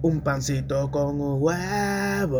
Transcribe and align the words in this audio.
Un 0.00 0.20
pancito 0.20 0.88
con 0.92 1.18
huevo. 1.42 2.38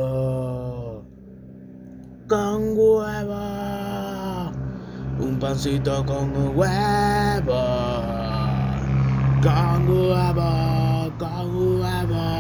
Con 2.29 2.79
huevo. 2.79 4.53
Un 5.19 5.39
pancito 5.41 6.05
con 6.07 6.57
huevo. 6.57 7.65
Con 9.43 9.89
huevo. 9.89 11.13
Con 11.19 11.81
huevo. 11.81 12.39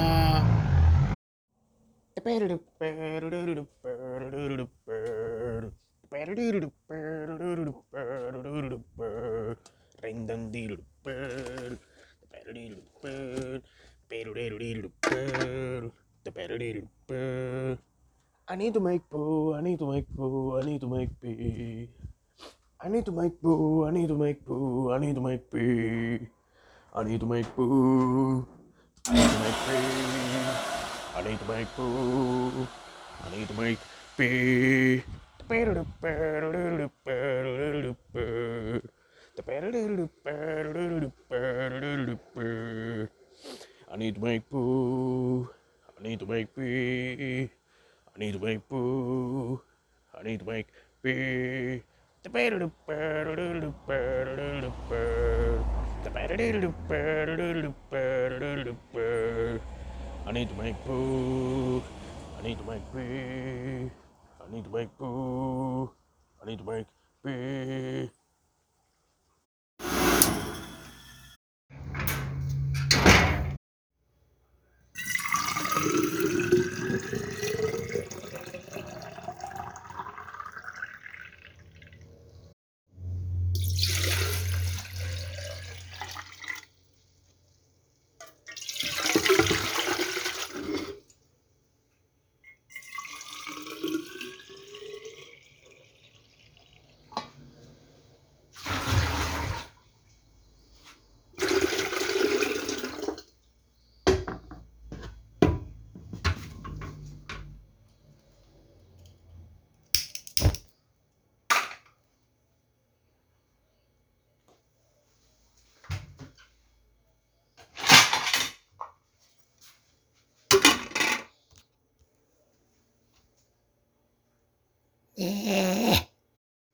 I 18.48 18.56
need 18.56 18.72
to 18.74 18.80
make 18.80 19.02
poo, 19.10 19.52
I 19.54 19.60
need 19.60 19.78
to 19.80 19.86
make 19.92 20.06
poo, 20.16 20.58
I 20.58 20.64
need 20.64 20.80
to 20.80 20.88
make 20.88 21.10
pee. 21.20 21.90
I 22.80 22.88
need 22.88 23.04
to 23.04 23.12
make 23.12 23.40
poo, 23.42 23.84
I 23.84 23.90
need 23.90 24.08
to 24.08 24.16
make 24.16 24.46
poo, 24.46 24.90
I 24.90 24.98
need 24.98 25.14
to 25.16 25.20
make 25.20 25.50
pee. 25.50 26.26
I 26.94 27.02
need 27.04 27.20
to 27.20 27.26
make 27.26 27.44
poo, 27.54 28.46
I 29.06 29.12
need 29.12 29.28
to 29.30 29.38
make 29.44 29.58
pee. 29.66 29.76
I 31.14 31.22
need 31.22 31.36
to 31.38 31.46
make 31.46 31.68
poo, 31.76 32.66
I 33.24 33.36
need 33.36 33.48
to 33.48 33.54
make 33.60 33.78
pee. 34.16 35.02
I 41.27 41.27
need 43.98 44.14
to 44.14 44.20
make 44.20 44.48
poo. 44.48 45.48
I 45.98 46.02
need 46.02 46.20
to 46.20 46.26
make 46.26 46.54
pee. 46.54 47.50
I 48.14 48.18
need 48.18 48.32
to 48.34 48.38
make 48.38 48.68
poo. 48.68 49.60
I 50.14 50.22
need 50.22 50.38
to 50.38 50.44
make 50.44 50.66
pee. 51.02 51.82
I 60.26 60.32
need 60.32 60.48
to 60.48 60.54
make 60.54 60.76
poo. 60.84 61.82
I 62.38 62.42
need 62.42 62.58
to 62.58 62.64
make 62.64 62.82
pee. 62.94 63.90
I 64.40 64.52
need 64.52 64.64
to 64.64 64.70
make 64.70 64.96
poo. 64.96 65.90
I 66.40 66.46
need 66.46 66.58
to 66.58 66.64
make 66.64 66.86
pee. 67.24 68.17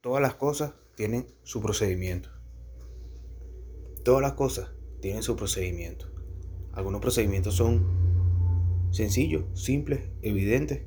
Todas 0.03 0.21
las 0.21 0.35
cosas 0.35 0.75
tienen 0.97 1.27
su 1.45 1.63
procedimiento. 1.63 2.29
Todas 4.05 4.21
las 4.21 4.35
cosas 4.35 4.71
tienen 5.01 5.23
su 5.23 5.35
procedimiento. 5.35 6.07
Algunos 6.73 7.01
procedimientos 7.01 7.55
son 7.55 8.89
sencillos, 8.91 9.45
simples, 9.55 10.11
evidentes. 10.21 10.83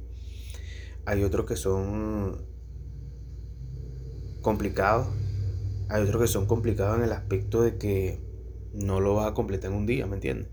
Hay 1.06 1.24
otros 1.24 1.48
que 1.48 1.56
son 1.56 2.46
complicados. 4.42 5.08
Hay 5.90 6.04
otros 6.04 6.22
que 6.22 6.28
son 6.28 6.46
complicados 6.46 6.98
en 6.98 7.06
el 7.06 7.12
aspecto 7.12 7.64
de 7.64 7.78
que 7.78 8.22
no 8.74 9.00
lo 9.00 9.16
vas 9.16 9.32
a 9.32 9.34
completar 9.34 9.72
en 9.72 9.78
un 9.78 9.88
día, 9.88 10.06
¿me 10.06 10.16
entiendes? 10.16 10.50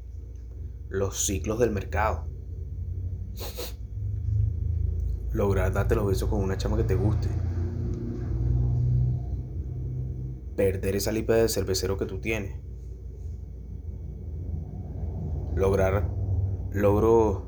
Los 0.88 1.26
ciclos 1.26 1.58
del 1.58 1.70
mercado. 1.70 2.26
Lograr 5.34 5.70
darte 5.72 5.94
los 5.94 6.06
besos 6.06 6.30
con 6.30 6.40
una 6.40 6.56
chama 6.56 6.78
que 6.78 6.84
te 6.84 6.94
guste 6.94 7.28
perder 10.56 10.96
esa 10.96 11.12
lipa 11.12 11.34
de 11.34 11.48
cervecero 11.48 11.98
que 11.98 12.06
tú 12.06 12.20
tienes. 12.20 12.56
Lograr 15.54 16.10
logros 16.72 17.44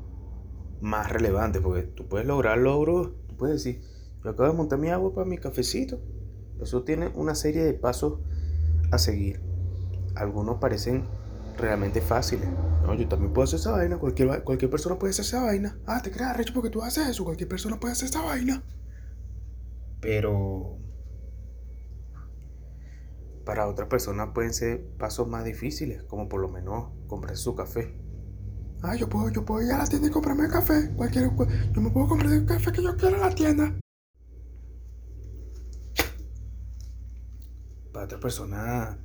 más 0.81 1.11
relevantes, 1.11 1.61
porque 1.61 1.83
tú 1.83 2.07
puedes 2.07 2.27
lograr 2.27 2.57
logros, 2.57 3.11
tú 3.27 3.35
puedes 3.35 3.63
decir, 3.63 3.81
yo 4.23 4.31
acabo 4.31 4.49
de 4.49 4.57
montar 4.57 4.79
mi 4.79 4.89
agua 4.89 5.13
para 5.13 5.25
mi 5.25 5.37
cafecito. 5.37 5.99
Eso 6.61 6.83
tiene 6.83 7.09
una 7.15 7.35
serie 7.35 7.63
de 7.63 7.73
pasos 7.73 8.19
a 8.91 8.97
seguir. 8.97 9.41
Algunos 10.15 10.57
parecen 10.57 11.05
realmente 11.57 12.01
fáciles. 12.01 12.47
No, 12.83 12.93
yo 12.93 13.07
también 13.07 13.33
puedo 13.33 13.43
hacer 13.43 13.59
esa 13.59 13.71
vaina. 13.71 13.97
Cualquier, 13.97 14.43
cualquier 14.43 14.71
persona 14.71 14.97
puede 14.97 15.11
hacer 15.11 15.25
esa 15.25 15.43
vaina. 15.43 15.77
Ah, 15.85 16.01
te 16.01 16.11
creas 16.11 16.37
recho 16.37 16.53
porque 16.53 16.69
tú 16.69 16.81
haces 16.81 17.07
eso. 17.07 17.23
Cualquier 17.23 17.49
persona 17.49 17.79
puede 17.79 17.93
hacer 17.93 18.09
esa 18.09 18.21
vaina. 18.21 18.63
Pero 19.99 20.77
para 23.45 23.67
otras 23.67 23.87
personas 23.87 24.29
pueden 24.33 24.53
ser 24.53 24.85
pasos 24.97 25.27
más 25.27 25.45
difíciles, 25.45 26.03
como 26.03 26.27
por 26.27 26.41
lo 26.41 26.49
menos 26.49 26.89
comprarse 27.07 27.41
su 27.41 27.55
café. 27.55 27.97
Ah, 28.83 28.95
yo 28.95 29.09
puedo, 29.09 29.29
yo 29.29 29.43
puedo 29.43 29.65
ir 29.65 29.71
a 29.71 29.77
la 29.77 29.87
tienda 29.87 30.07
y 30.07 30.11
comprarme 30.11 30.47
café. 30.49 30.93
Cualquier, 30.95 31.31
yo 31.71 31.81
me 31.81 31.89
puedo 31.89 32.07
comprar 32.07 32.31
el 32.31 32.45
café 32.45 32.71
que 32.71 32.83
yo 32.83 32.95
quiera 32.95 33.15
en 33.15 33.21
la 33.21 33.33
tienda. 33.33 33.79
Para 37.91 38.05
otras 38.05 38.21
personas, 38.21 38.97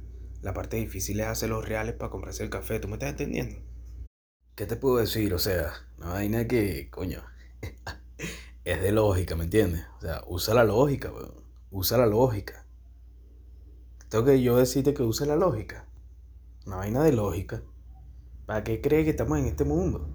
la 0.42 0.52
parte 0.52 0.76
difícil 0.76 1.20
es 1.20 1.28
hacer 1.28 1.50
los 1.50 1.66
reales 1.66 1.94
para 1.94 2.10
comprarse 2.10 2.42
el 2.42 2.50
café. 2.50 2.80
¿Tú 2.80 2.88
me 2.88 2.94
estás 2.94 3.10
entendiendo? 3.10 3.60
¿Qué 4.56 4.66
te 4.66 4.76
puedo 4.76 4.96
decir? 4.96 5.32
O 5.34 5.38
sea, 5.38 5.72
una 5.98 6.10
vaina 6.10 6.48
que, 6.48 6.90
coño, 6.90 7.22
es 8.64 8.82
de 8.82 8.90
lógica, 8.90 9.36
¿me 9.36 9.44
entiendes? 9.44 9.84
O 9.98 10.00
sea, 10.00 10.22
usa 10.26 10.52
la 10.54 10.64
lógica, 10.64 11.12
weón. 11.12 11.44
Usa 11.70 11.96
la 11.96 12.06
lógica. 12.06 12.66
Tengo 14.08 14.24
que 14.24 14.42
yo 14.42 14.56
decirte 14.56 14.92
que 14.92 15.04
use 15.04 15.26
la 15.26 15.36
lógica. 15.36 15.88
Una 16.66 16.76
vaina 16.76 17.04
de 17.04 17.12
lógica. 17.12 17.62
¿Para 18.44 18.64
qué 18.64 18.80
crees 18.80 19.04
que 19.04 19.10
estamos 19.10 19.38
en 19.38 19.46
este 19.46 19.64
mundo? 19.64 20.08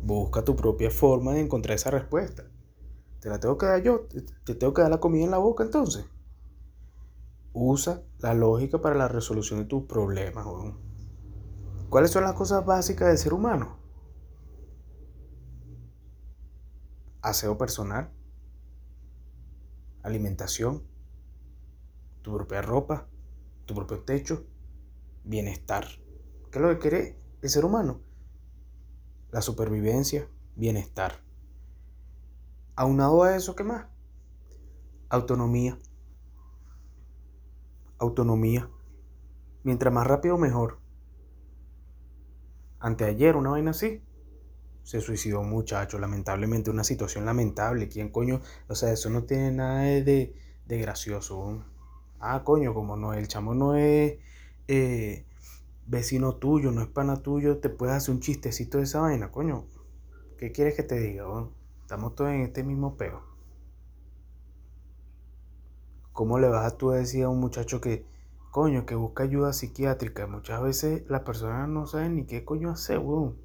Busca 0.00 0.44
tu 0.44 0.54
propia 0.54 0.90
forma 0.90 1.34
de 1.34 1.40
encontrar 1.40 1.74
esa 1.74 1.90
respuesta. 1.90 2.44
¿Te 3.20 3.28
la 3.28 3.40
tengo 3.40 3.58
que 3.58 3.66
dar 3.66 3.82
yo? 3.82 4.06
¿Te 4.44 4.54
tengo 4.54 4.72
que 4.72 4.82
dar 4.82 4.92
la 4.92 5.00
comida 5.00 5.24
en 5.24 5.32
la 5.32 5.38
boca 5.38 5.64
entonces? 5.64 6.06
Usa 7.52 8.02
la 8.18 8.34
lógica 8.34 8.80
para 8.80 8.94
la 8.94 9.08
resolución 9.08 9.60
de 9.60 9.64
tus 9.66 9.84
problemas. 9.84 10.46
¿Cuáles 11.88 12.10
son 12.10 12.24
las 12.24 12.34
cosas 12.34 12.64
básicas 12.64 13.08
del 13.08 13.18
ser 13.18 13.32
humano? 13.32 13.78
Aseo 17.22 17.58
personal, 17.58 18.12
alimentación, 20.02 20.82
tu 22.22 22.34
propia 22.34 22.62
ropa, 22.62 23.08
tu 23.66 23.74
propio 23.74 24.00
techo, 24.00 24.46
bienestar. 25.24 25.86
¿Qué 26.50 26.58
es 26.58 26.62
lo 26.62 26.68
que 26.70 26.78
quiere 26.78 27.20
el 27.42 27.48
ser 27.48 27.64
humano? 27.64 28.00
La 29.30 29.42
supervivencia, 29.42 30.28
bienestar. 30.56 31.22
Aunado 32.76 33.22
a 33.24 33.36
eso, 33.36 33.56
¿qué 33.56 33.64
más? 33.64 33.86
Autonomía. 35.08 35.78
Autonomía. 37.98 38.70
Mientras 39.64 39.92
más 39.92 40.06
rápido, 40.06 40.38
mejor. 40.38 40.78
Anteayer, 42.80 43.36
una 43.36 43.50
vaina 43.50 43.72
así. 43.72 44.02
Se 44.82 45.00
suicidó 45.00 45.40
un 45.40 45.50
muchacho, 45.50 45.98
lamentablemente, 45.98 46.70
una 46.70 46.84
situación 46.84 47.24
lamentable. 47.24 47.88
¿Quién 47.88 48.10
coño? 48.10 48.40
O 48.68 48.74
sea, 48.74 48.92
eso 48.92 49.10
no 49.10 49.24
tiene 49.24 49.50
nada 49.52 49.82
de, 49.82 50.34
de 50.66 50.78
gracioso. 50.78 51.64
Ah, 52.20 52.42
coño, 52.44 52.74
como 52.74 52.96
no, 52.96 53.12
el 53.14 53.28
chamo 53.28 53.54
no 53.54 53.74
es 53.74 54.18
eh, 54.66 55.24
vecino 55.86 56.36
tuyo, 56.36 56.70
no 56.70 56.82
es 56.82 56.88
pana 56.88 57.22
tuyo, 57.22 57.58
te 57.58 57.70
puedes 57.70 57.96
hacer 57.96 58.14
un 58.14 58.20
chistecito 58.20 58.78
de 58.78 58.84
esa 58.84 59.00
vaina, 59.00 59.30
coño. 59.30 59.66
¿Qué 60.36 60.52
quieres 60.52 60.74
que 60.74 60.82
te 60.82 61.00
diga? 61.00 61.24
Estamos 61.80 62.14
todos 62.14 62.30
en 62.30 62.42
este 62.42 62.62
mismo 62.62 62.96
peo. 62.96 63.22
¿Cómo 66.18 66.40
le 66.40 66.48
vas 66.48 66.66
a 66.66 66.76
tú 66.76 66.90
decir 66.90 67.22
a 67.22 67.28
un 67.28 67.38
muchacho 67.38 67.80
que, 67.80 68.04
coño, 68.50 68.86
que 68.86 68.96
busca 68.96 69.22
ayuda 69.22 69.52
psiquiátrica? 69.52 70.26
Muchas 70.26 70.60
veces 70.60 71.04
las 71.08 71.20
personas 71.20 71.68
no 71.68 71.86
saben 71.86 72.16
ni 72.16 72.26
qué 72.26 72.44
coño 72.44 72.70
hacer, 72.70 72.98
weón. 72.98 73.36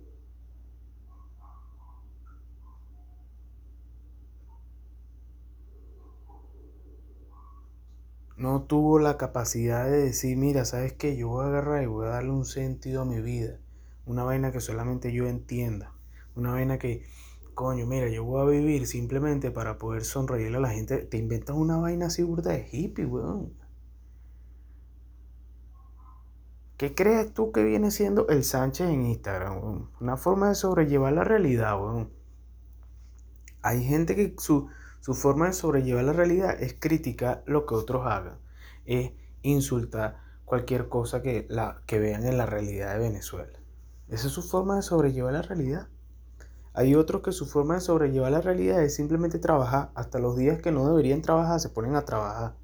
No 8.38 8.64
tuvo 8.64 8.98
la 8.98 9.18
capacidad 9.18 9.86
de 9.86 10.06
decir, 10.06 10.36
mira, 10.36 10.66
¿sabes 10.66 10.94
qué? 10.94 11.16
Yo 11.16 11.28
voy 11.28 11.46
a 11.46 11.50
agarrar 11.50 11.84
y 11.84 11.86
voy 11.86 12.08
a 12.08 12.10
darle 12.10 12.32
un 12.32 12.46
sentido 12.46 13.04
a 13.04 13.06
mi 13.06 13.22
vida. 13.22 13.60
Una 14.08 14.24
vaina 14.24 14.52
que 14.52 14.62
solamente 14.62 15.14
yo 15.14 15.28
entienda. 15.28 15.94
Una 16.36 16.54
vaina 16.54 16.80
que, 16.80 17.06
coño, 17.54 17.86
mira, 17.86 18.10
yo 18.10 18.24
voy 18.24 18.42
a 18.42 18.50
vivir 18.50 18.88
simplemente 18.88 19.52
para 19.52 19.78
poder 19.78 20.04
sonreírle 20.04 20.58
a 20.58 20.62
la 20.62 20.70
gente. 20.70 20.98
Te 21.00 21.18
inventas 21.18 21.56
una 21.56 21.78
vaina 21.78 22.08
así 22.08 22.24
burda 22.24 22.52
de 22.52 22.68
hippie, 22.72 23.06
weón. 23.06 23.54
¿Qué 26.78 26.96
crees 26.96 27.34
tú 27.34 27.52
que 27.52 27.64
viene 27.64 27.92
siendo 27.92 28.28
el 28.28 28.44
Sánchez 28.44 28.90
en 28.90 29.06
Instagram? 29.06 29.88
Una 30.02 30.18
forma 30.18 30.50
de 30.50 30.56
sobrellevar 30.56 31.14
la 31.14 31.24
realidad, 31.24 31.80
weón. 31.80 32.12
Hay 33.62 33.84
gente 33.84 34.16
que 34.16 34.36
su, 34.38 34.68
su 35.00 35.14
forma 35.14 35.48
de 35.48 35.54
sobrellevar 35.54 36.04
la 36.04 36.14
realidad 36.14 36.62
es 36.62 36.76
criticar 36.78 37.44
lo 37.46 37.66
que 37.66 37.76
otros 37.76 38.06
hagan. 38.06 38.40
Es 38.86 39.12
insultar 39.42 40.20
cualquier 40.46 40.90
cosa 40.90 41.22
que, 41.22 41.46
la, 41.50 41.82
que 41.86 42.00
vean 42.00 42.26
en 42.26 42.38
la 42.38 42.46
realidad 42.46 42.94
de 42.94 43.00
Venezuela. 43.00 43.60
Esa 44.10 44.28
es 44.28 44.34
su 44.34 44.44
forma 44.44 44.76
de 44.76 44.82
sobrellevar 44.82 45.34
la 45.34 45.42
realidad. 45.42 45.88
Hay 46.76 46.96
otros 46.96 47.22
que 47.22 47.32
su 47.32 47.46
forma 47.46 47.76
de 47.76 47.82
sobrellevar 47.82 48.32
la 48.32 48.42
realidad 48.42 48.82
es 48.82 48.96
simplemente 48.96 49.38
trabajar. 49.38 49.92
Hasta 49.94 50.18
los 50.18 50.36
días 50.36 50.60
que 50.60 50.72
no 50.72 50.88
deberían 50.88 51.22
trabajar 51.22 51.60
se 51.60 51.70
ponen 51.70 51.96
a 51.96 52.04
trabajar. 52.04 52.56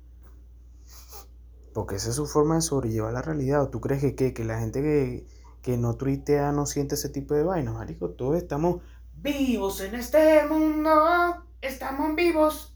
Porque 1.75 1.95
esa 1.95 2.09
es 2.09 2.15
su 2.15 2.25
forma 2.25 2.55
de 2.55 2.61
sobrellevar 2.61 3.13
la 3.13 3.21
realidad. 3.21 3.61
¿O 3.61 3.69
tú 3.69 3.79
crees 3.81 4.01
que, 4.15 4.33
que 4.33 4.43
la 4.43 4.59
gente 4.59 4.81
que, 4.81 5.27
que 5.61 5.77
no 5.77 5.95
tuitea 5.95 6.51
no 6.51 6.65
siente 6.65 6.95
ese 6.95 7.09
tipo 7.09 7.35
de 7.35 7.43
vainas, 7.43 7.75
marico? 7.75 8.09
Todos 8.09 8.37
estamos 8.37 8.81
vivos 9.15 9.79
en 9.81 9.93
este 9.93 10.47
mundo. 10.47 11.45
Estamos 11.61 12.15
vivos. 12.15 12.75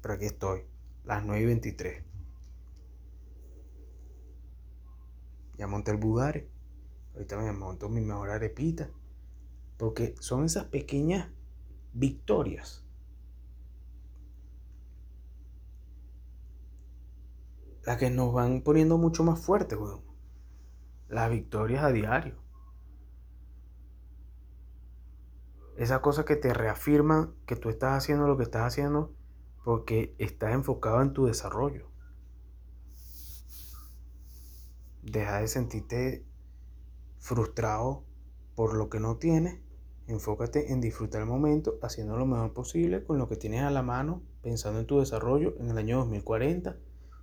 Pero 0.00 0.14
aquí 0.14 0.24
estoy, 0.24 0.62
las 1.04 1.22
9 1.22 1.42
y 1.42 1.46
23. 1.46 2.04
Ya 5.58 5.66
monté 5.66 5.90
el 5.90 5.98
budare. 5.98 6.48
Ahorita 7.12 7.36
me 7.36 7.52
monto 7.52 7.90
mi 7.90 8.00
mejor 8.00 8.30
arepita. 8.30 8.88
Porque 9.76 10.14
son 10.20 10.44
esas 10.44 10.64
pequeñas 10.66 11.30
victorias. 11.92 12.84
Las 17.84 17.98
que 17.98 18.10
nos 18.10 18.32
van 18.32 18.62
poniendo 18.62 18.96
mucho 18.96 19.24
más 19.24 19.40
fuertes, 19.40 19.78
weón. 19.78 20.02
Las 21.08 21.30
victorias 21.30 21.84
a 21.84 21.90
diario. 21.90 22.40
Esa 25.76 26.00
cosa 26.00 26.24
que 26.24 26.36
te 26.36 26.54
reafirma 26.54 27.34
que 27.46 27.56
tú 27.56 27.68
estás 27.68 27.96
haciendo 27.96 28.26
lo 28.26 28.36
que 28.36 28.44
estás 28.44 28.62
haciendo 28.62 29.14
porque 29.64 30.14
estás 30.18 30.52
enfocado 30.52 31.02
en 31.02 31.12
tu 31.12 31.26
desarrollo. 31.26 31.90
Deja 35.02 35.38
de 35.38 35.48
sentirte 35.48 36.26
frustrado 37.18 38.04
por 38.54 38.74
lo 38.74 38.88
que 38.88 39.00
no 39.00 39.16
tienes. 39.16 39.58
Enfócate 40.06 40.72
en 40.72 40.80
disfrutar 40.80 41.22
el 41.22 41.28
momento, 41.28 41.78
haciendo 41.82 42.16
lo 42.16 42.26
mejor 42.26 42.52
posible 42.52 43.04
con 43.04 43.18
lo 43.18 43.28
que 43.28 43.36
tienes 43.36 43.62
a 43.62 43.70
la 43.70 43.82
mano, 43.82 44.22
pensando 44.42 44.80
en 44.80 44.86
tu 44.86 44.98
desarrollo 44.98 45.54
en 45.58 45.70
el 45.70 45.78
año 45.78 45.98
2040. 45.98 46.76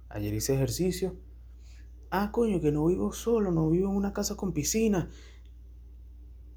Ayer 0.10 0.34
hice 0.34 0.56
ejercicio. 0.56 1.16
Ah, 2.10 2.31
coño, 2.31 2.60
que 2.60 2.72
no 2.72 2.86
vivo 2.86 3.12
solo, 3.12 3.52
no 3.52 3.70
vivo 3.70 3.90
en 3.90 3.96
una 3.96 4.14
casa 4.14 4.36
con 4.36 4.54
piscina. 4.54 5.10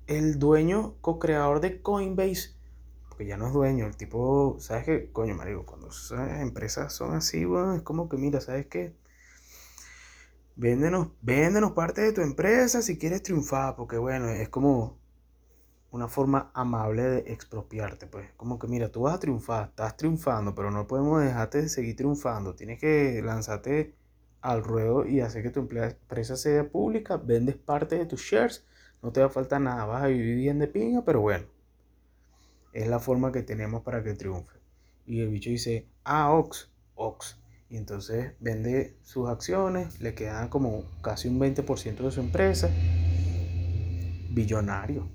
El 0.07 0.39
dueño, 0.39 0.95
co-creador 1.01 1.61
de 1.61 1.83
Coinbase, 1.83 2.57
porque 3.13 3.27
ya 3.27 3.37
no 3.37 3.47
es 3.47 3.53
dueño, 3.53 3.87
el 3.87 3.95
tipo, 3.95 4.57
¿sabes 4.59 4.85
qué? 4.85 5.13
Coño, 5.13 5.35
marico, 5.35 5.67
cuando 5.67 5.89
esas 5.89 6.41
empresas 6.41 6.95
son 6.95 7.15
así, 7.15 7.45
bueno, 7.45 7.75
es 7.75 7.83
como 7.83 8.09
que, 8.09 8.17
mira, 8.17 8.41
¿sabes 8.41 8.67
qué? 8.67 8.97
Véndenos, 10.57 11.73
parte 11.75 12.03
de 12.03 12.13
tu 12.13 12.21
empresa 12.21 12.83
si 12.83 12.99
quieres 12.99 13.23
triunfar, 13.23 13.75
porque 13.75 13.97
bueno, 13.99 14.29
es 14.29 14.49
como 14.49 14.99
una 15.91 16.09
forma 16.09 16.51
amable 16.55 17.03
de 17.03 17.33
expropiarte, 17.33 18.07
pues. 18.07 18.31
Como 18.37 18.59
que 18.59 18.67
mira, 18.67 18.91
tú 18.91 19.03
vas 19.03 19.15
a 19.15 19.21
triunfar, 19.21 19.69
estás 19.71 19.97
triunfando, 19.97 20.55
pero 20.55 20.71
no 20.71 20.87
podemos 20.87 21.23
dejarte 21.23 21.63
de 21.63 21.69
seguir 21.69 21.97
triunfando. 21.97 22.55
Tienes 22.55 22.79
que 22.79 23.21
lanzarte 23.23 23.95
al 24.41 24.65
ruedo 24.65 25.07
y 25.07 25.21
hacer 25.21 25.43
que 25.43 25.51
tu 25.51 25.61
empresa 25.61 26.37
sea 26.37 26.69
pública, 26.69 27.17
vendes 27.17 27.57
parte 27.57 27.97
de 27.97 28.07
tus 28.07 28.21
shares, 28.23 28.67
no 29.03 29.13
te 29.13 29.21
va 29.21 29.27
a 29.27 29.31
faltar 29.31 29.61
nada, 29.61 29.85
vas 29.85 30.03
a 30.03 30.09
vivir 30.09 30.37
bien 30.37 30.59
de 30.59 30.69
pinga, 30.69 31.05
pero 31.05 31.21
bueno, 31.21 31.47
es 32.73 32.89
la 32.89 32.99
forma 32.99 33.33
que 33.33 33.43
tenemos 33.43 33.83
para 33.83 34.03
que 34.03 34.15
triunfe. 34.15 34.59
Y 35.07 35.21
el 35.21 35.29
bicho 35.29 35.51
dice, 35.51 35.89
ah, 36.05 36.33
Ox, 36.33 36.71
Ox. 36.95 37.42
Y 37.73 37.79
entonces 37.79 38.35
vende 38.39 38.99
sus 39.03 39.31
acciones, 39.31 39.99
le 39.99 40.15
quedan 40.15 40.51
como 40.51 40.85
casi 41.01 41.29
un 41.29 41.41
20% 41.41 42.05
de 42.05 42.11
su 42.11 42.21
empresa. 42.21 42.69
Billonario. 44.31 45.09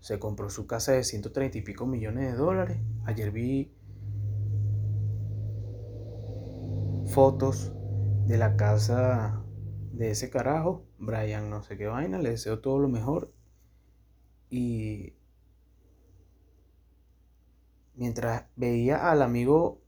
Se 0.00 0.18
compró 0.18 0.50
su 0.50 0.66
casa 0.66 0.92
de 0.92 1.02
130 1.02 1.56
y 1.56 1.62
pico 1.62 1.86
millones 1.86 2.32
de 2.32 2.36
dólares. 2.36 2.76
Ayer 3.06 3.30
vi 3.30 3.74
fotos 7.06 7.72
de 8.26 8.36
la 8.36 8.58
casa 8.58 9.42
de 9.94 10.10
ese 10.10 10.28
carajo. 10.28 10.84
Brian 10.98 11.48
no 11.48 11.62
sé 11.62 11.78
qué 11.78 11.86
vaina. 11.86 12.18
Le 12.18 12.32
deseo 12.32 12.60
todo 12.60 12.78
lo 12.78 12.88
mejor. 12.90 13.32
Y 14.50 15.14
mientras 17.94 18.44
veía 18.56 19.10
al 19.10 19.22
amigo 19.22 19.80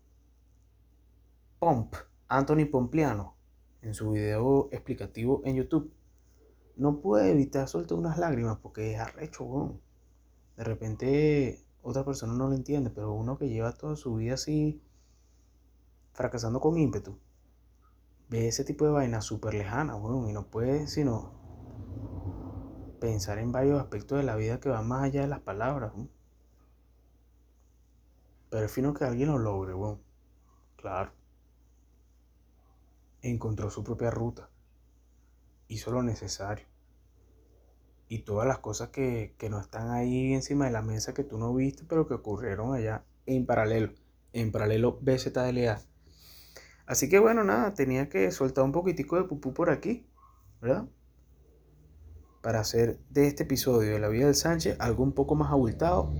Pomp, 1.62 1.94
Anthony 2.26 2.64
Pompliano, 2.68 3.36
en 3.82 3.94
su 3.94 4.10
video 4.10 4.68
explicativo 4.72 5.42
en 5.44 5.54
YouTube, 5.54 5.92
no 6.74 7.00
pude 7.00 7.31
evitar 7.31 7.69
soltar 7.69 7.96
unas 7.96 8.19
lágrimas 8.19 8.58
porque 8.58 8.94
es 8.94 8.98
arrecho, 8.98 9.44
weón. 9.44 9.81
De 10.56 10.64
repente 10.64 11.64
otra 11.81 12.04
persona 12.04 12.32
no 12.32 12.48
lo 12.48 12.56
entiende, 12.56 12.90
pero 12.90 13.12
uno 13.12 13.38
que 13.38 13.48
lleva 13.48 13.70
toda 13.70 13.94
su 13.94 14.16
vida 14.16 14.34
así 14.34 14.82
fracasando 16.14 16.58
con 16.58 16.76
ímpetu, 16.76 17.16
ve 18.28 18.48
ese 18.48 18.64
tipo 18.64 18.84
de 18.84 18.90
vaina 18.90 19.20
súper 19.20 19.54
lejana, 19.54 19.94
weón, 19.94 20.28
y 20.28 20.32
no 20.32 20.48
puede 20.48 20.88
sino 20.88 21.32
pensar 22.98 23.38
en 23.38 23.52
varios 23.52 23.81
aspectos 23.81 24.19
de 24.19 24.24
la 24.24 24.34
vida 24.34 24.58
que 24.58 24.69
van 24.69 24.88
más 24.88 25.04
allá 25.04 25.20
de 25.20 25.28
las 25.28 25.42
palabras, 25.42 25.92
weón. 25.94 26.10
Pero 28.50 28.66
es 28.66 28.72
fino 28.72 28.92
que 28.94 29.04
alguien 29.04 29.28
lo 29.28 29.38
logre, 29.38 29.74
weón. 29.74 30.02
Claro. 30.74 31.21
Encontró 33.22 33.70
su 33.70 33.84
propia 33.84 34.10
ruta. 34.10 34.50
Hizo 35.69 35.93
lo 35.93 36.02
necesario. 36.02 36.67
Y 38.08 38.20
todas 38.20 38.46
las 38.46 38.58
cosas 38.58 38.88
que, 38.91 39.34
que 39.38 39.48
no 39.48 39.60
están 39.60 39.91
ahí 39.91 40.34
encima 40.34 40.67
de 40.67 40.72
la 40.72 40.82
mesa 40.82 41.14
que 41.14 41.22
tú 41.24 41.38
no 41.38 41.55
viste, 41.55 41.84
pero 41.88 42.06
que 42.06 42.14
ocurrieron 42.14 42.74
allá 42.74 43.05
en 43.26 43.46
paralelo. 43.46 43.93
En 44.32 44.50
paralelo 44.50 44.98
BZLA. 45.00 45.81
Así 46.84 47.08
que 47.08 47.20
bueno, 47.20 47.44
nada, 47.44 47.74
tenía 47.74 48.08
que 48.08 48.31
soltar 48.32 48.64
un 48.64 48.72
poquitico 48.72 49.17
de 49.17 49.24
pupú 49.24 49.55
por 49.55 49.70
aquí, 49.70 50.05
¿verdad? 50.60 50.88
Para 52.43 52.60
hacer 52.60 52.98
de 53.08 53.29
este 53.29 53.44
episodio 53.44 53.93
de 53.93 54.00
la 54.00 54.08
vida 54.08 54.26
del 54.26 54.34
Sánchez 54.34 54.76
algo 54.81 55.05
un 55.05 55.12
poco 55.12 55.36
más 55.36 55.52
abultado. 55.52 56.12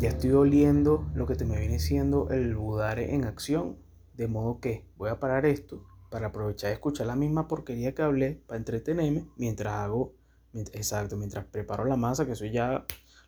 Ya 0.00 0.08
estoy 0.08 0.32
oliendo 0.32 1.06
lo 1.14 1.26
que 1.26 1.36
te 1.36 1.44
me 1.44 1.60
viene 1.60 1.78
siendo 1.78 2.30
el 2.30 2.56
budare 2.56 3.14
en 3.14 3.24
acción. 3.24 3.76
De 4.14 4.28
modo 4.28 4.60
que 4.60 4.86
voy 4.96 5.10
a 5.10 5.20
parar 5.20 5.46
esto 5.46 5.84
para 6.12 6.26
aprovechar 6.26 6.68
de 6.68 6.74
escuchar 6.74 7.06
la 7.06 7.16
misma 7.16 7.48
porquería 7.48 7.94
que 7.94 8.02
hablé 8.02 8.34
para 8.46 8.58
entretenerme 8.58 9.30
mientras 9.36 9.72
hago, 9.72 10.14
exacto, 10.52 11.16
mientras 11.16 11.46
preparo 11.46 11.86
la 11.86 11.96
masa, 11.96 12.26
que 12.26 12.32
eso 12.32 12.44
ya 12.44 12.84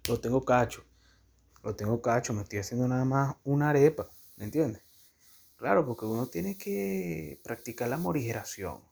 lo 0.07 0.21
tengo 0.21 0.45
cacho. 0.45 0.85
Lo 1.63 1.75
tengo 1.75 2.03
cacho, 2.03 2.35
me 2.35 2.43
estoy 2.43 2.59
haciendo 2.59 2.87
nada 2.87 3.07
más 3.07 3.37
una 3.43 3.71
arepa, 3.71 4.11
¿me 4.37 4.45
entiendes? 4.45 4.83
Claro, 5.57 5.87
porque 5.87 6.05
uno 6.05 6.27
tiene 6.27 6.59
que 6.59 7.41
practicar 7.43 7.89
la 7.89 7.97
morigeración. 7.97 8.83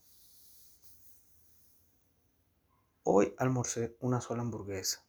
Hoy 3.02 3.34
almorcé 3.36 3.98
una 4.00 4.22
sola 4.22 4.40
hamburguesa. 4.40 5.04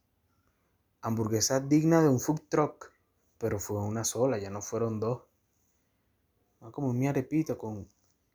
Hamburguesa 0.99 1.61
digna 1.61 2.01
de 2.01 2.09
un 2.09 2.19
food 2.19 2.41
truck, 2.49 2.91
pero 3.37 3.61
fue 3.61 3.79
una 3.79 4.03
sola, 4.03 4.37
ya 4.39 4.49
no 4.49 4.61
fueron 4.61 4.99
dos. 4.99 5.21
Como 6.71 6.91
mi 6.91 7.07
arepita 7.07 7.57
con 7.57 7.87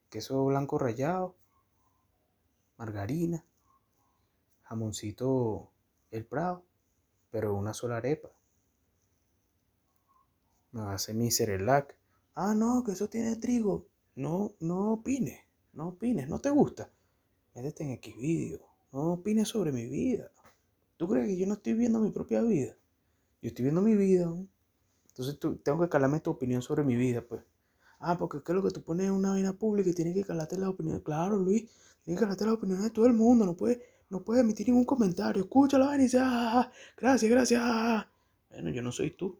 queso 0.08 0.44
blanco 0.44 0.78
rallado, 0.78 1.36
margarina, 2.76 3.44
jamoncito 4.62 5.70
el 6.10 6.24
Prado, 6.24 6.64
pero 7.30 7.54
una 7.54 7.74
sola 7.74 7.98
arepa. 7.98 8.30
Me 10.72 10.82
hacer 10.82 11.14
mi. 11.14 11.30
Ah, 12.34 12.54
no, 12.54 12.84
que 12.84 12.92
eso 12.92 13.08
tiene 13.08 13.36
trigo. 13.36 13.88
No, 14.14 14.54
no 14.60 14.92
opines, 14.92 15.40
no 15.72 15.88
opines, 15.88 16.28
no 16.28 16.40
te 16.40 16.50
gusta. 16.50 16.90
Métete 17.54 17.84
en 17.84 17.90
X. 17.92 18.60
No 18.92 19.12
opines 19.14 19.48
sobre 19.48 19.72
mi 19.72 19.86
vida. 19.86 20.30
¿Tú 20.96 21.08
crees 21.08 21.26
que 21.26 21.36
yo 21.36 21.46
no 21.46 21.54
estoy 21.54 21.74
viendo 21.74 22.00
mi 22.00 22.10
propia 22.10 22.42
vida? 22.42 22.76
Yo 23.42 23.48
estoy 23.48 23.64
viendo 23.64 23.80
mi 23.80 23.94
vida. 23.94 24.26
¿no? 24.26 24.46
Entonces 25.08 25.38
tú, 25.38 25.56
tengo 25.56 25.80
que 25.80 25.88
calarme 25.88 26.20
tu 26.20 26.30
opinión 26.30 26.62
sobre 26.62 26.84
mi 26.84 26.96
vida, 26.96 27.22
pues. 27.22 27.42
Ah, 28.00 28.16
porque 28.18 28.42
¿qué 28.44 28.52
es 28.52 28.56
lo 28.56 28.62
que 28.62 28.70
tú 28.70 28.82
pones 28.82 29.10
una 29.10 29.30
vaina 29.30 29.52
pública 29.52 29.90
y 29.90 29.94
tienes 29.94 30.14
que 30.14 30.24
calarte 30.24 30.56
la 30.56 30.70
opinión? 30.70 31.00
Claro, 31.00 31.36
Luis, 31.36 31.68
tienes 32.04 32.20
que 32.20 32.24
calarte 32.24 32.46
la 32.46 32.52
opinión 32.52 32.82
de 32.82 32.90
todo 32.90 33.06
el 33.06 33.12
mundo. 33.12 33.44
No 33.44 33.56
puedes, 33.56 33.80
no 34.10 34.22
puedes 34.22 34.42
emitir 34.44 34.68
ningún 34.68 34.84
comentario. 34.84 35.42
Escucha 35.42 35.78
la 35.78 35.86
vaina 35.86 36.02
y 36.02 36.06
dice, 36.06 36.18
ah, 36.20 36.70
gracias, 36.96 37.30
gracias. 37.30 38.06
Bueno, 38.50 38.70
yo 38.70 38.82
no 38.82 38.92
soy 38.92 39.10
tú. 39.10 39.38